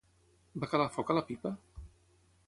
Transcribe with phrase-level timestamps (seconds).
[0.63, 1.51] Va calar foc a la pipa?